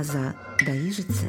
аза 0.00 0.34
даижице. 0.64 1.28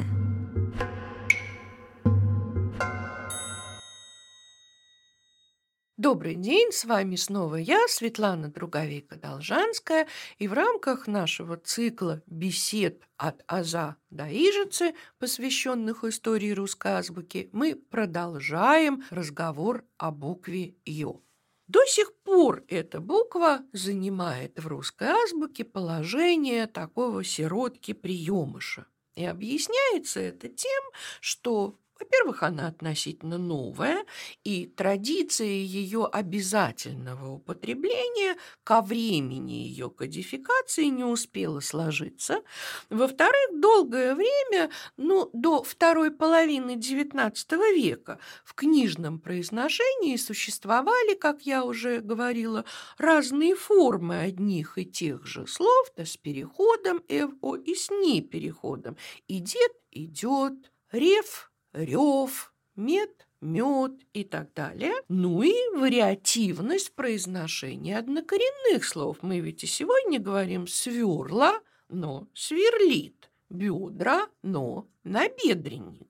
Добрый 5.97 6.35
день, 6.35 6.71
с 6.71 6.85
вами 6.85 7.17
снова 7.17 7.57
я, 7.57 7.85
Светлана 7.89 8.49
Друговейка-Должанская, 8.49 10.07
и 10.37 10.47
в 10.47 10.53
рамках 10.53 11.07
нашего 11.07 11.57
цикла 11.57 12.21
бесед 12.27 13.03
от 13.17 13.43
Аза 13.45 13.97
до 14.09 14.25
Ижицы, 14.27 14.95
посвященных 15.19 16.05
истории 16.05 16.51
русской 16.51 16.93
азбуки, 16.93 17.49
мы 17.51 17.75
продолжаем 17.75 19.03
разговор 19.09 19.83
о 19.97 20.11
букве 20.11 20.75
Ё. 20.85 21.21
До 21.71 21.85
сих 21.85 22.13
пор 22.25 22.65
эта 22.67 22.99
буква 22.99 23.61
занимает 23.71 24.59
в 24.59 24.67
русской 24.67 25.07
азбуке 25.07 25.63
положение 25.63 26.67
такого 26.67 27.23
сиротки-приемыша. 27.23 28.87
И 29.15 29.23
объясняется 29.23 30.19
это 30.19 30.49
тем, 30.49 30.83
что 31.21 31.79
во-первых, 32.01 32.43
она 32.43 32.67
относительно 32.67 33.37
новая, 33.37 34.05
и 34.43 34.65
традиция 34.65 35.47
ее 35.47 36.05
обязательного 36.05 37.33
употребления 37.33 38.37
ко 38.63 38.81
времени 38.81 39.53
ее 39.53 39.89
кодификации 39.89 40.85
не 40.85 41.03
успела 41.03 41.59
сложиться. 41.59 42.41
Во-вторых, 42.89 43.59
долгое 43.59 44.15
время, 44.15 44.71
ну, 44.97 45.29
до 45.33 45.63
второй 45.63 46.11
половины 46.11 46.75
XIX 46.75 47.33
века 47.75 48.19
в 48.43 48.55
книжном 48.55 49.19
произношении 49.19 50.15
существовали, 50.17 51.15
как 51.15 51.43
я 51.43 51.63
уже 51.63 51.99
говорила, 51.99 52.65
разные 52.97 53.55
формы 53.55 54.19
одних 54.19 54.77
и 54.77 54.85
тех 54.85 55.25
же 55.25 55.45
слов, 55.47 55.91
да 55.95 56.05
с 56.05 56.17
переходом 56.17 57.03
«эво» 57.07 57.55
и 57.57 57.75
с 57.75 57.89
непереходом. 57.89 58.97
«Идет»– 59.27 59.71
«идет», 59.91 60.71
«рев» 60.91 61.50
рев, 61.73 62.53
мед, 62.75 63.27
мед 63.41 63.93
и 64.13 64.23
так 64.23 64.53
далее. 64.53 64.93
Ну 65.09 65.41
и 65.41 65.53
вариативность 65.75 66.93
произношения 66.93 67.97
однокоренных 67.97 68.85
слов. 68.85 69.17
Мы 69.21 69.39
ведь 69.39 69.63
и 69.63 69.67
сегодня 69.67 70.19
говорим 70.19 70.67
«сверла», 70.67 71.61
но 71.89 72.27
«сверлит», 72.33 73.31
«бедра», 73.49 74.27
но 74.41 74.87
«набедренник». 75.03 76.07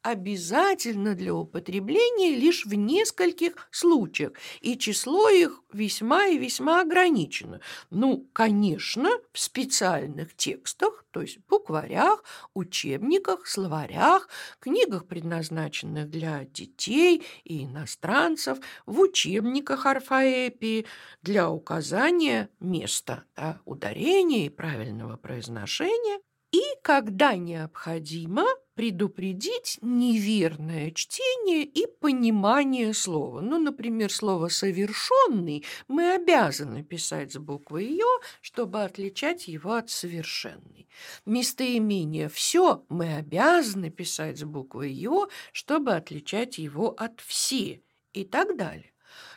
обязательно 0.03 1.15
для 1.15 1.35
употребления 1.35 2.35
лишь 2.37 2.65
в 2.67 2.75
нескольких 2.75 3.69
случаях, 3.71 4.33
и 4.61 4.77
число 4.79 5.29
их 5.29 5.61
весьма 5.73 6.27
и 6.27 6.39
весьма 6.39 6.81
ограничено. 6.83 7.61
Ну, 7.91 8.27
конечно, 8.33 9.11
в 9.33 9.39
специальных 9.39 10.35
текстах, 10.37 11.05
то 11.11 11.21
есть 11.23 11.39
букварях, 11.49 12.25
учебниках, 12.55 13.47
словарях, 13.47 14.29
книгах, 14.61 15.07
предназначенных 15.07 16.09
для 16.11 16.45
детей 16.45 17.23
и 17.45 17.65
иностранцев, 17.65 18.59
в 18.87 19.01
учебниках 19.01 19.87
орфоэпии 19.87 20.87
для 21.23 21.51
указания 21.51 22.49
места, 22.61 23.25
да, 23.37 23.61
ударения 23.65 24.47
и 24.47 24.49
правильного 24.51 25.10
правильного 25.17 25.17
произношения 25.17 26.21
и, 26.53 26.61
когда 26.83 27.37
необходимо, 27.37 28.45
предупредить 28.75 29.79
неверное 29.83 30.91
чтение 30.91 31.65
и 31.65 31.87
понимание 31.87 32.93
слова. 32.93 33.41
Ну, 33.41 33.59
например, 33.59 34.13
слово 34.13 34.49
«совершенный» 34.49 35.65
мы 35.87 36.15
обязаны 36.15 36.83
писать 36.83 37.33
с 37.33 37.39
буквой 37.39 37.87
«ё», 37.87 38.21
чтобы 38.41 38.83
отличать 38.83 39.47
его 39.47 39.75
от 39.75 39.91
«совершенный». 39.91 40.89
Местоимение 41.25 42.29
«все» 42.29 42.85
мы 42.89 43.15
обязаны 43.15 43.91
писать 43.91 44.39
с 44.39 44.45
буквой 44.45 44.93
«ё», 44.93 45.29
чтобы 45.53 45.95
отличать 45.95 46.59
его 46.59 46.89
от 46.89 47.21
«все» 47.21 47.83
и 48.13 48.25
так 48.25 48.57
далее. 48.57 48.93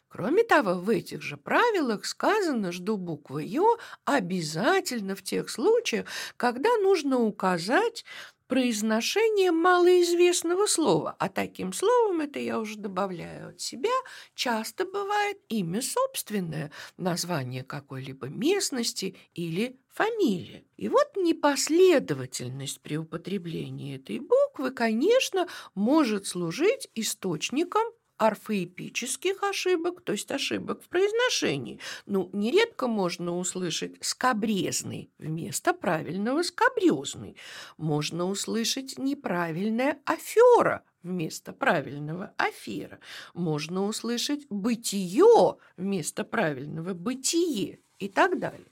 Кроме 0.07 0.43
того, 0.43 0.75
в 0.75 0.89
этих 0.89 1.21
же 1.21 1.37
правилах 1.37 2.05
сказано, 2.05 2.71
что 2.71 2.97
буква 2.97 3.39
«ё» 3.39 3.77
обязательно 4.05 5.15
в 5.15 5.23
тех 5.23 5.49
случаях, 5.49 6.05
когда 6.37 6.69
нужно 6.77 7.19
указать 7.19 8.05
произношение 8.47 9.51
малоизвестного 9.51 10.67
слова, 10.67 11.15
а 11.17 11.29
таким 11.29 11.73
словом, 11.73 12.21
это 12.21 12.39
я 12.39 12.59
уже 12.59 12.77
добавляю 12.77 13.49
от 13.49 13.61
себя, 13.61 13.89
часто 14.35 14.85
бывает 14.85 15.37
имя 15.49 15.81
собственное, 15.81 16.71
название 16.97 17.63
какой-либо 17.63 18.27
местности 18.27 19.15
или 19.33 19.79
фамилия. 19.89 20.65
И 20.77 20.87
вот 20.89 21.15
непоследовательность 21.15 22.81
при 22.81 22.97
употреблении 22.97 23.95
этой 23.95 24.19
буквы, 24.19 24.71
конечно, 24.71 25.47
может 25.73 26.27
служить 26.27 26.89
источником 26.93 27.83
орфоэпических 28.27 29.43
ошибок, 29.43 30.01
то 30.01 30.13
есть 30.13 30.31
ошибок 30.31 30.81
в 30.81 30.87
произношении. 30.87 31.79
Ну, 32.05 32.29
нередко 32.33 32.87
можно 32.87 33.37
услышать 33.37 33.95
«скобрезный» 34.01 35.09
вместо 35.17 35.73
правильного 35.73 36.43
«скобрезный». 36.43 37.35
Можно 37.77 38.25
услышать 38.25 38.97
неправильное 38.97 39.99
«афера» 40.05 40.83
вместо 41.03 41.51
правильного 41.51 42.33
афера. 42.37 42.99
Можно 43.33 43.83
услышать 43.83 44.47
«бытие» 44.49 45.57
вместо 45.75 46.23
правильного 46.23 46.93
«бытие» 46.93 47.79
и 48.05 48.09
так 48.09 48.39
далее. 48.39 48.67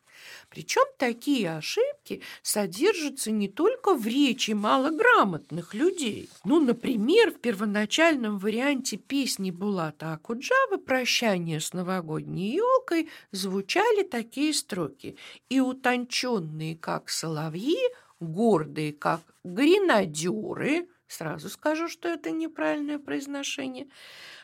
Причем 0.49 0.83
такие 0.97 1.55
ошибки 1.57 2.21
содержатся 2.41 3.31
не 3.31 3.47
только 3.47 3.95
в 3.95 4.05
речи 4.05 4.51
малограмотных 4.51 5.73
людей. 5.73 6.29
Ну, 6.43 6.59
например, 6.59 7.31
в 7.31 7.39
первоначальном 7.39 8.37
варианте 8.37 8.97
песни 8.97 9.51
Булата 9.51 10.13
Акуджавы 10.13 10.77
«Прощание 10.77 11.59
с 11.59 11.73
новогодней 11.73 12.55
елкой» 12.55 13.09
звучали 13.31 14.03
такие 14.03 14.53
строки 14.53 15.15
«И 15.49 15.59
утонченные, 15.59 16.75
как 16.75 17.09
соловьи, 17.09 17.79
гордые, 18.19 18.93
как 18.93 19.21
гренадеры», 19.43 20.87
Сразу 21.07 21.49
скажу, 21.49 21.89
что 21.89 22.07
это 22.07 22.31
неправильное 22.31 22.97
произношение. 22.97 23.89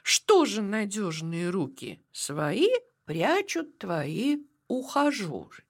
Что 0.03 0.43
же 0.43 0.61
надежные 0.61 1.49
руки 1.49 2.01
свои 2.11 2.67
прячут 3.05 3.77
твои 3.77 4.39
ухажеры? 4.67 5.63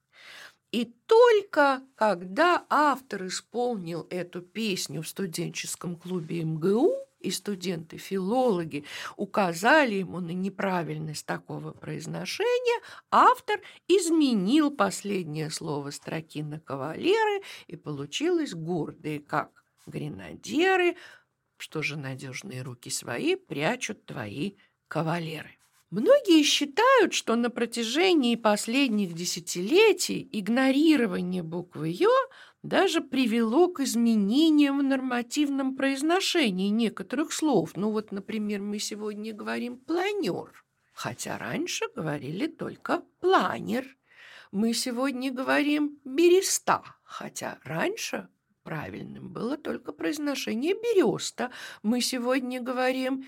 И 0.71 0.85
только 1.05 1.81
когда 1.95 2.65
автор 2.69 3.27
исполнил 3.27 4.05
эту 4.09 4.41
песню 4.41 5.01
в 5.01 5.07
студенческом 5.07 5.95
клубе 5.95 6.43
МГУ, 6.43 7.07
и 7.19 7.31
студенты-филологи 7.31 8.85
указали 9.15 9.95
ему 9.95 10.19
на 10.19 10.31
неправильность 10.31 11.25
такого 11.25 11.71
произношения, 11.71 12.81
автор 13.09 13.59
изменил 13.87 14.71
последнее 14.71 15.49
слово 15.49 15.89
строки 15.91 16.43
на 16.43 16.59
кавалеры, 16.59 17.41
и 17.67 17.75
получилось 17.75 18.53
гордые, 18.53 19.19
как 19.19 19.63
гренадеры, 19.85 20.95
что 21.57 21.81
же 21.81 21.97
надежные 21.97 22.61
руки 22.61 22.89
свои 22.89 23.35
прячут 23.35 24.05
твои 24.05 24.57
кавалеры. 24.87 25.56
Многие 25.89 26.43
считают, 26.43 27.13
что 27.13 27.37
на 27.37 27.49
протяжении 27.49 28.35
последних 28.35 29.13
десятилетий 29.13 30.27
игнорирование 30.33 31.43
буквы 31.43 31.87
«ё» 31.89 32.11
даже 32.61 32.99
привело 32.99 33.69
к 33.69 33.79
изменениям 33.79 34.79
в 34.79 34.83
нормативном 34.83 35.77
произношении 35.77 36.67
некоторых 36.67 37.31
слов. 37.31 37.71
Ну 37.77 37.91
вот, 37.91 38.11
например, 38.11 38.61
мы 38.61 38.79
сегодня 38.79 39.33
говорим 39.33 39.77
«планер», 39.77 40.65
хотя 40.91 41.37
раньше 41.37 41.85
говорили 41.95 42.47
только 42.47 43.03
«планер». 43.21 43.85
Мы 44.51 44.73
сегодня 44.73 45.31
говорим 45.31 45.99
«береста», 46.03 46.83
хотя 47.05 47.59
раньше 47.63 48.27
правильным 48.63 49.31
было 49.31 49.55
только 49.55 49.93
произношение 49.93 50.73
«береста». 50.73 51.49
Мы 51.81 52.01
сегодня 52.01 52.59
говорим 52.59 53.25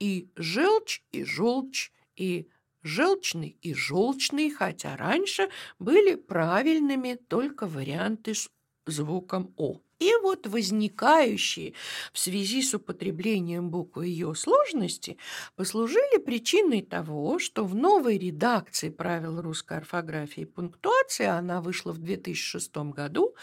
и 0.00 0.28
«желчь», 0.34 1.04
и 1.12 1.22
«желчь», 1.22 1.92
и 2.16 2.48
желчный 2.82 3.56
и 3.60 3.74
желчный, 3.74 4.50
хотя 4.50 4.96
раньше 4.96 5.48
были 5.78 6.14
правильными 6.14 7.14
только 7.28 7.66
варианты 7.66 8.34
с 8.34 8.48
звуком 8.86 9.52
«о». 9.56 9.80
И 9.98 10.14
вот 10.22 10.46
возникающие 10.46 11.74
в 12.14 12.18
связи 12.18 12.62
с 12.62 12.72
употреблением 12.72 13.68
буквы 13.68 14.06
ее 14.06 14.34
сложности 14.34 15.18
послужили 15.56 16.16
причиной 16.16 16.80
того, 16.80 17.38
что 17.38 17.66
в 17.66 17.74
новой 17.74 18.16
редакции 18.16 18.88
правил 18.88 19.42
русской 19.42 19.76
орфографии 19.76 20.42
и 20.42 20.46
пунктуации, 20.46 21.26
она 21.26 21.60
вышла 21.60 21.92
в 21.92 21.98
2006 21.98 22.92
году, 22.94 23.34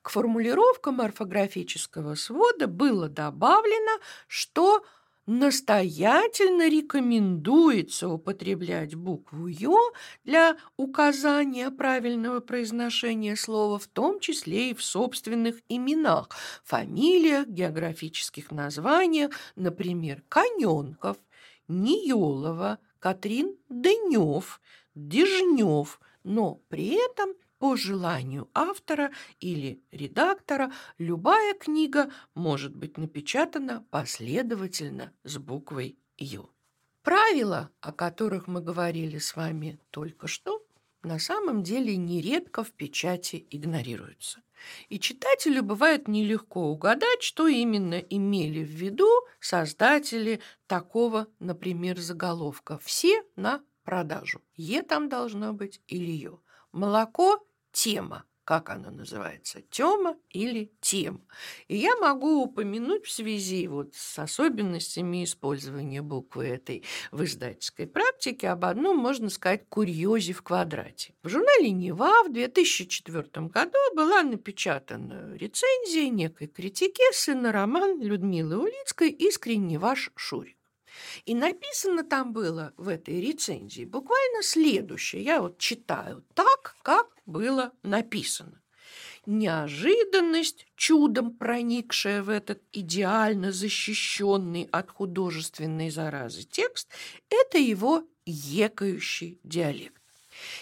к 0.00 0.08
формулировкам 0.08 1.02
орфографического 1.02 2.14
свода 2.14 2.66
было 2.66 3.10
добавлено, 3.10 4.00
что 4.26 4.84
настоятельно 5.26 6.68
рекомендуется 6.68 8.08
употреблять 8.08 8.94
букву 8.94 9.46
«ё» 9.46 9.76
для 10.24 10.56
указания 10.76 11.70
правильного 11.70 12.40
произношения 12.40 13.36
слова, 13.36 13.78
в 13.78 13.88
том 13.88 14.20
числе 14.20 14.70
и 14.70 14.74
в 14.74 14.82
собственных 14.82 15.60
именах, 15.68 16.28
фамилиях, 16.64 17.46
географических 17.48 18.50
названиях, 18.52 19.32
например, 19.56 20.22
Коненков, 20.28 21.16
Ниелова, 21.68 22.78
Катрин 23.00 23.56
Дынев, 23.68 24.60
Дежнев, 24.94 26.00
но 26.22 26.60
при 26.68 26.94
этом– 27.04 27.30
по 27.58 27.76
желанию 27.76 28.48
автора 28.54 29.10
или 29.40 29.82
редактора 29.90 30.72
любая 30.98 31.54
книга 31.54 32.10
может 32.34 32.74
быть 32.76 32.98
напечатана 32.98 33.86
последовательно 33.90 35.12
с 35.24 35.38
буквой 35.38 35.98
«Ю». 36.18 36.50
Правила, 37.02 37.70
о 37.80 37.92
которых 37.92 38.46
мы 38.48 38.60
говорили 38.60 39.18
с 39.18 39.36
вами 39.36 39.78
только 39.90 40.26
что, 40.26 40.66
на 41.02 41.20
самом 41.20 41.62
деле 41.62 41.96
нередко 41.96 42.64
в 42.64 42.72
печати 42.72 43.46
игнорируются. 43.50 44.42
И 44.88 44.98
читателю 44.98 45.62
бывает 45.62 46.08
нелегко 46.08 46.68
угадать, 46.72 47.22
что 47.22 47.46
именно 47.46 47.94
имели 47.94 48.64
в 48.64 48.70
виду 48.70 49.08
создатели 49.38 50.40
такого, 50.66 51.28
например, 51.38 51.98
заголовка 52.00 52.78
«Все 52.78 53.22
на 53.36 53.62
продажу». 53.84 54.42
«Е» 54.56 54.82
там 54.82 55.08
должно 55.08 55.52
быть 55.52 55.80
или 55.86 56.10
«ё». 56.10 56.40
Молоко– 56.72 57.38
тема. 57.76 58.24
Как 58.44 58.70
оно 58.70 58.90
называется? 58.90 59.60
Тема 59.70 60.16
или 60.30 60.72
тем? 60.80 61.26
И 61.66 61.76
я 61.76 61.96
могу 61.96 62.44
упомянуть 62.44 63.04
в 63.04 63.10
связи 63.10 63.66
вот 63.66 63.94
с 63.94 64.18
особенностями 64.20 65.24
использования 65.24 66.00
буквы 66.00 66.46
этой 66.46 66.84
в 67.10 67.24
издательской 67.24 67.88
практике 67.88 68.48
об 68.50 68.64
одном, 68.64 68.96
можно 68.96 69.28
сказать, 69.30 69.68
курьезе 69.68 70.32
в 70.32 70.42
квадрате. 70.42 71.12
В 71.24 71.28
журнале 71.28 71.70
«Нева» 71.70 72.22
в 72.22 72.32
2004 72.32 73.48
году 73.48 73.78
была 73.94 74.22
напечатана 74.22 75.34
рецензия 75.34 76.08
некой 76.08 76.46
критикессы 76.46 77.34
на 77.34 77.50
роман 77.50 78.00
Людмилы 78.00 78.58
Улицкой 78.58 79.10
«Искренне 79.10 79.78
ваш 79.78 80.12
Шурик». 80.14 80.56
И 81.26 81.34
написано 81.34 82.04
там 82.04 82.32
было 82.32 82.72
в 82.76 82.88
этой 82.88 83.20
рецензии 83.20 83.84
буквально 83.84 84.42
следующее. 84.42 85.22
Я 85.22 85.42
вот 85.42 85.58
читаю 85.58 86.24
так, 86.34 86.76
как 86.82 87.15
было 87.26 87.72
написано. 87.82 88.62
Неожиданность, 89.26 90.66
чудом 90.76 91.32
проникшая 91.32 92.22
в 92.22 92.28
этот 92.28 92.62
идеально 92.72 93.50
защищенный 93.50 94.68
от 94.70 94.90
художественной 94.90 95.90
заразы 95.90 96.44
текст, 96.44 96.88
это 97.28 97.58
его 97.58 98.04
екающий 98.24 99.40
диалект. 99.42 100.00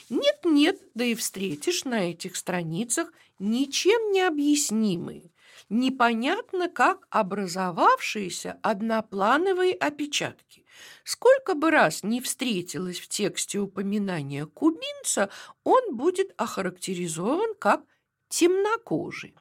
Нет-нет, 0.08 0.80
да 0.94 1.04
и 1.04 1.14
встретишь 1.14 1.84
на 1.84 2.10
этих 2.10 2.36
страницах 2.36 3.12
ничем 3.38 4.12
не 4.12 4.22
объяснимые, 4.22 5.30
непонятно 5.68 6.68
как 6.68 7.06
образовавшиеся 7.10 8.58
одноплановые 8.62 9.74
опечатки. 9.74 10.63
Сколько 11.04 11.54
бы 11.54 11.70
раз 11.70 12.02
не 12.02 12.22
встретилось 12.22 12.98
в 12.98 13.08
тексте 13.08 13.58
упоминание 13.58 14.46
кубинца, 14.46 15.28
он 15.62 15.96
будет 15.96 16.32
охарактеризован 16.38 17.54
как 17.58 17.84
темнокожий. 18.28 19.36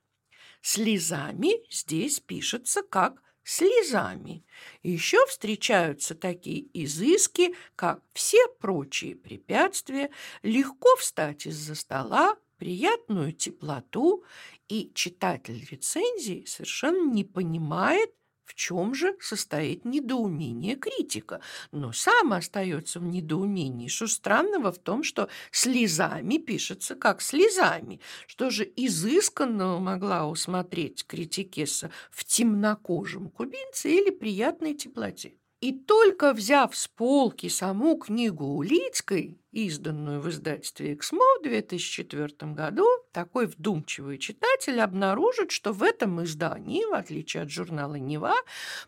Слезами 0.61 1.65
здесь 1.71 2.19
пишется 2.19 2.83
как 2.83 3.21
слезами. 3.43 4.45
Еще 4.81 5.25
встречаются 5.25 6.15
такие 6.15 6.67
изыски, 6.73 7.55
как 7.75 8.01
все 8.13 8.45
прочие 8.59 9.15
препятствия, 9.15 10.09
легко 10.41 10.95
встать 10.97 11.45
из-за 11.45 11.75
стола, 11.75 12.35
приятную 12.57 13.33
теплоту, 13.33 14.23
и 14.67 14.91
читатель 14.93 15.65
рецензии 15.69 16.45
совершенно 16.45 17.09
не 17.11 17.23
понимает, 17.23 18.13
в 18.45 18.53
чем 18.55 18.93
же 18.93 19.15
состоит 19.19 19.85
недоумение 19.85 20.75
критика, 20.75 21.41
но 21.71 21.91
сам 21.91 22.33
остается 22.33 22.99
в 22.99 23.03
недоумении. 23.03 23.87
Что 23.87 24.07
странного 24.07 24.71
в 24.71 24.79
том, 24.79 25.03
что 25.03 25.29
слезами 25.51 26.37
пишется 26.37 26.95
как 26.95 27.21
слезами. 27.21 27.99
Что 28.27 28.49
же 28.49 28.63
изысканного 28.75 29.79
могла 29.79 30.27
усмотреть 30.27 31.05
критикеса 31.05 31.91
в 32.11 32.23
темнокожем 32.25 33.29
кубинце 33.29 33.89
или 33.91 34.09
приятной 34.11 34.75
теплоте? 34.75 35.33
И 35.63 35.71
только 35.71 36.33
взяв 36.33 36.75
с 36.75 36.89
полки 36.89 37.47
саму 37.47 37.97
книгу 37.97 38.43
Улицкой, 38.43 39.39
изданную 39.53 40.19
в 40.19 40.29
издательстве 40.29 40.93
«Эксмо» 40.93 41.23
в 41.39 41.43
2004 41.43 42.51
году, 42.51 42.85
такой 43.13 43.45
вдумчивый 43.45 44.17
читатель 44.17 44.81
обнаружит, 44.81 45.51
что 45.51 45.71
в 45.71 45.81
этом 45.81 46.21
издании, 46.21 46.83
в 46.83 46.93
отличие 46.93 47.43
от 47.43 47.49
журнала 47.49 47.95
«Нева», 47.95 48.35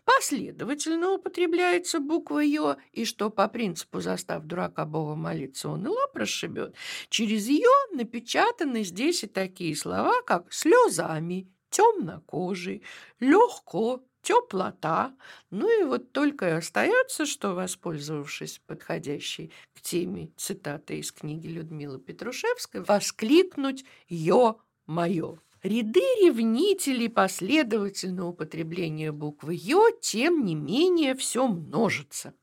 последовательно 0.04 1.12
употребляется 1.12 1.98
буква 1.98 2.40
«ё», 2.40 2.76
и 2.92 3.06
что 3.06 3.30
по 3.30 3.48
принципу 3.48 4.00
«застав 4.00 4.44
дурака 4.44 4.84
Бога 4.84 5.14
молиться, 5.14 5.70
он 5.70 5.86
и 5.86 5.88
лоб 5.88 6.14
расшибет», 6.14 6.74
через 7.08 7.48
«ё» 7.48 7.72
напечатаны 7.94 8.84
здесь 8.84 9.24
и 9.24 9.28
такие 9.28 9.74
слова, 9.74 10.12
как 10.26 10.52
«слезами», 10.52 11.50
«темнокожий», 11.70 12.82
«легко», 13.18 14.04
теплота. 14.26 15.14
Ну 15.50 15.80
и 15.80 15.84
вот 15.84 16.12
только 16.12 16.48
и 16.48 16.52
остается, 16.52 17.26
что, 17.26 17.54
воспользовавшись 17.54 18.60
подходящей 18.66 19.52
к 19.72 19.80
теме 19.80 20.30
цитатой 20.36 20.98
из 20.98 21.12
книги 21.12 21.46
Людмилы 21.46 22.00
Петрушевской, 22.00 22.82
воскликнуть 22.82 23.84
«Ё-моё». 24.08 25.38
Ряды 25.62 26.00
ревнителей 26.22 27.08
последовательного 27.08 28.30
употребления 28.30 29.12
буквы 29.12 29.54
«ё» 29.54 29.90
тем 30.00 30.44
не 30.44 30.56
менее 30.56 31.14
все 31.14 31.46
множится. 31.46 32.34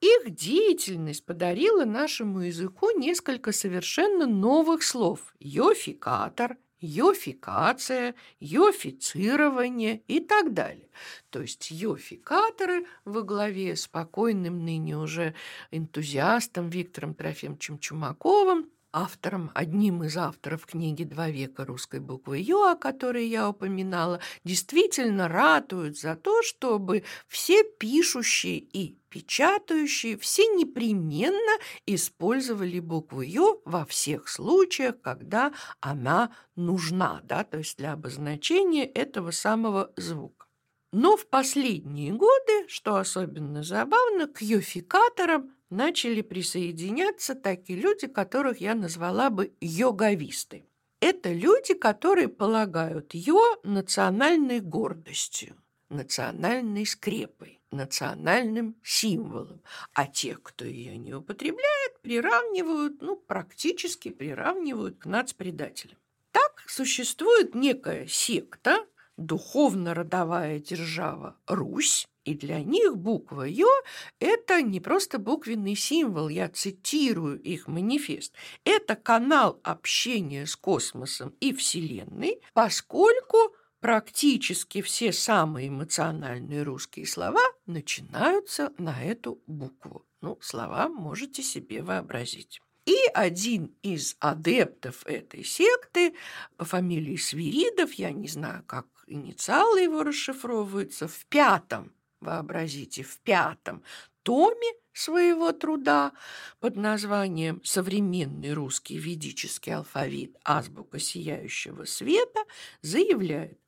Их 0.00 0.30
деятельность 0.34 1.24
подарила 1.24 1.86
нашему 1.86 2.40
языку 2.40 2.90
несколько 2.96 3.52
совершенно 3.52 4.26
новых 4.26 4.82
слов– 4.82 5.20
йофикатор, 5.40 6.58
йофикация, 6.80 8.14
йофицирование 8.40 10.02
и 10.08 10.20
так 10.20 10.52
далее. 10.54 10.88
То 11.30 11.40
есть 11.40 11.70
йофикаторы 11.70 12.86
во 13.04 13.22
главе 13.22 13.76
с 13.76 13.86
покойным 13.86 14.64
ныне 14.64 14.96
уже 14.96 15.34
энтузиастом 15.70 16.70
Виктором 16.70 17.14
Трофимовичем 17.14 17.78
Чумаковым 17.78 18.70
автором, 18.92 19.50
одним 19.54 20.02
из 20.02 20.16
авторов 20.16 20.66
книги 20.66 21.04
«Два 21.04 21.28
века 21.30 21.64
русской 21.64 22.00
буквы 22.00 22.38
Ё», 22.38 22.70
о 22.70 22.76
которой 22.76 23.26
я 23.28 23.48
упоминала, 23.48 24.20
действительно 24.44 25.28
ратуют 25.28 25.98
за 25.98 26.16
то, 26.16 26.42
чтобы 26.42 27.04
все 27.26 27.64
пишущие 27.64 28.58
и 28.58 28.97
печатающие 29.08 30.16
все 30.16 30.46
непременно 30.46 31.58
использовали 31.86 32.80
букву 32.80 33.22
Ё 33.22 33.60
во 33.64 33.84
всех 33.84 34.28
случаях, 34.28 35.00
когда 35.00 35.52
она 35.80 36.34
нужна, 36.56 37.20
да, 37.24 37.44
то 37.44 37.58
есть 37.58 37.76
для 37.78 37.92
обозначения 37.92 38.84
этого 38.84 39.30
самого 39.30 39.92
звука. 39.96 40.46
Но 40.92 41.16
в 41.16 41.26
последние 41.26 42.12
годы, 42.12 42.66
что 42.68 42.96
особенно 42.96 43.62
забавно, 43.62 44.26
к 44.26 44.40
йофикаторам 44.40 45.52
начали 45.70 46.22
присоединяться 46.22 47.34
такие 47.34 47.78
люди, 47.78 48.06
которых 48.06 48.60
я 48.60 48.74
назвала 48.74 49.28
бы 49.28 49.52
йоговисты. 49.60 50.64
Это 51.00 51.32
люди, 51.32 51.74
которые 51.74 52.28
полагают 52.28 53.14
ее 53.14 53.40
национальной 53.62 54.60
гордостью, 54.60 55.56
национальной 55.88 56.86
скрепой, 56.86 57.60
национальным 57.70 58.76
символом. 58.82 59.62
А 59.94 60.06
тех, 60.06 60.42
кто 60.42 60.64
ее 60.64 60.96
не 60.96 61.14
употребляет, 61.14 62.00
приравнивают, 62.02 63.00
ну, 63.02 63.16
практически 63.16 64.10
приравнивают 64.10 64.98
к 64.98 65.06
нацпредателям. 65.06 65.98
Так 66.32 66.62
существует 66.66 67.54
некая 67.54 68.06
секта, 68.06 68.86
духовно-родовая 69.16 70.60
держава 70.60 71.36
Русь, 71.46 72.06
и 72.24 72.34
для 72.34 72.62
них 72.62 72.96
буква 72.96 73.42
«Ё»– 73.44 73.70
это 74.20 74.60
не 74.60 74.80
просто 74.80 75.18
буквенный 75.18 75.74
символ, 75.74 76.28
я 76.28 76.48
цитирую 76.48 77.40
их 77.40 77.66
манифест. 77.66 78.34
Это 78.64 78.96
канал 78.96 79.58
общения 79.62 80.46
с 80.46 80.54
космосом 80.54 81.34
и 81.40 81.54
Вселенной, 81.54 82.42
поскольку 82.52 83.38
практически 83.80 84.82
все 84.82 85.12
самые 85.12 85.68
эмоциональные 85.68 86.62
русские 86.62 87.06
слова 87.06 87.42
начинаются 87.66 88.72
на 88.78 89.02
эту 89.02 89.40
букву. 89.46 90.04
Ну, 90.20 90.38
слова 90.40 90.88
можете 90.88 91.42
себе 91.42 91.82
вообразить. 91.82 92.60
И 92.86 92.96
один 93.12 93.74
из 93.82 94.16
адептов 94.18 95.06
этой 95.06 95.44
секты 95.44 96.14
по 96.56 96.64
фамилии 96.64 97.16
Свиридов, 97.16 97.92
я 97.92 98.12
не 98.12 98.28
знаю, 98.28 98.64
как 98.66 98.86
инициалы 99.06 99.82
его 99.82 100.02
расшифровываются, 100.02 101.06
в 101.06 101.26
пятом, 101.26 101.92
вообразите, 102.20 103.02
в 103.02 103.18
пятом 103.20 103.82
томе 104.22 104.72
своего 104.92 105.52
труда 105.52 106.12
под 106.60 106.76
названием 106.76 107.62
«Современный 107.64 108.52
русский 108.52 108.98
ведический 108.98 109.74
алфавит. 109.74 110.36
Азбука 110.44 110.98
сияющего 110.98 111.84
света» 111.84 112.40
заявляет, 112.82 113.58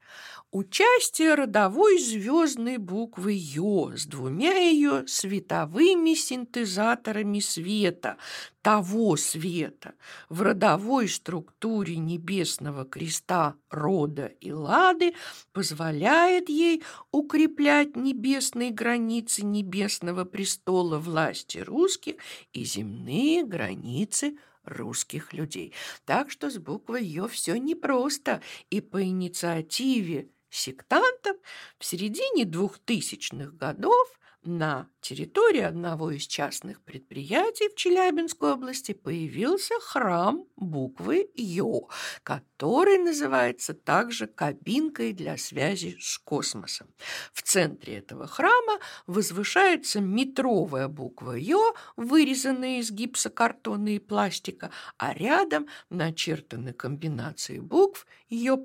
Участие 0.53 1.35
родовой 1.35 2.01
звездной 2.01 2.79
буквы 2.79 3.35
Ё 3.35 3.97
с 3.97 4.05
двумя 4.05 4.53
ее 4.59 5.07
световыми 5.07 6.15
синтезаторами 6.15 7.39
света, 7.39 8.17
того 8.61 9.17
света, 9.17 9.95
в 10.29 10.43
родовой 10.43 11.09
структуре 11.09 11.99
небесного 11.99 12.85
креста 12.85 13.55
рода 13.71 14.27
и 14.41 14.51
лады 14.51 15.15
позволяет 15.53 16.49
ей 16.49 16.83
укреплять 17.13 17.95
небесные 17.95 18.73
границы 18.73 19.45
небесного 19.45 20.25
престола 20.25 20.99
власти 20.99 21.59
русских 21.59 22.17
и 22.53 22.65
земные 22.65 23.45
границы 23.45 24.37
русских 24.65 25.33
людей. 25.33 25.73
Так 26.05 26.29
что 26.29 26.51
с 26.51 26.59
буквой 26.59 27.05
«Ё» 27.05 27.29
все 27.29 27.55
непросто, 27.55 28.43
и 28.69 28.81
по 28.81 29.01
инициативе 29.01 30.29
сектантов 30.51 31.37
в 31.79 31.85
середине 31.85 32.45
двухтысячных 32.45 33.57
годов 33.57 34.21
на 34.43 34.89
территории 35.01 35.61
одного 35.61 36.11
из 36.11 36.27
частных 36.27 36.81
предприятий 36.83 37.69
в 37.69 37.75
Челябинской 37.75 38.53
области 38.53 38.93
появился 38.93 39.75
храм 39.81 40.45
буквы 40.57 41.31
Ё, 41.35 41.89
который 42.23 42.99
называется 42.99 43.75
также 43.75 44.27
кабинкой 44.27 45.13
для 45.13 45.37
связи 45.37 45.97
с 46.01 46.19
космосом. 46.19 46.89
В 47.33 47.43
центре 47.43 47.99
этого 47.99 48.27
храма 48.27 48.79
возвышается 49.07 50.01
метровая 50.01 50.89
буква 50.89 51.33
Ё, 51.33 51.75
вырезанная 51.97 52.81
из 52.81 52.91
гипсокартона 52.91 53.97
и 53.97 53.99
пластика, 53.99 54.71
а 54.97 55.13
рядом 55.15 55.67
начертаны 55.91 56.73
комбинации 56.73 57.59
букв 57.59 58.07
Ё 58.29 58.57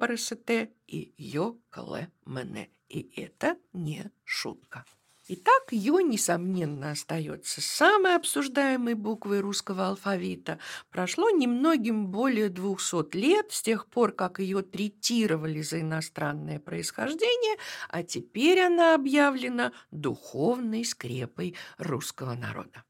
и 0.88 1.14
Ё 1.18 1.58
И 2.88 3.12
это 3.16 3.58
не 3.74 4.12
шутка. 4.24 4.86
Итак, 5.28 5.72
Ё, 5.72 6.02
несомненно, 6.02 6.92
остается 6.92 7.60
самой 7.60 8.16
обсуждаемой 8.16 8.94
буквой 8.94 9.40
русского 9.40 9.88
алфавита. 9.88 10.60
Прошло 10.92 11.32
немногим 11.32 12.08
более 12.08 12.50
двухсот 12.50 13.16
лет 13.16 13.52
с 13.52 13.64
тех 13.64 13.88
пор, 13.88 14.12
как 14.12 14.38
ее 14.38 14.62
третировали 14.62 15.64
за 15.64 15.82
иностранное 15.82 16.60
происхождение, 16.60 17.58
а 17.90 18.04
теперь 18.04 18.60
она 18.60 18.94
объявлена 18.94 19.72
духовной 19.90 20.86
скрепой 20.86 21.56
русского 21.80 22.36
народа. 22.36 22.84